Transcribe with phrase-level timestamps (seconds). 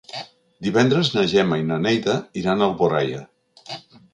[0.67, 3.21] Divendres na Gemma i na Neida iran a Alboraia.